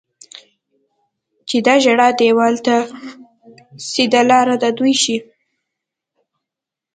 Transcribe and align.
چې 1.47 1.57
د 1.65 1.67
ژړا 1.83 2.09
دېوال 2.19 2.55
ته 2.65 2.75
سیده 3.89 4.21
لاره 4.29 4.55
د 4.63 4.65
دوی 4.77 4.93
شي. 5.03 5.17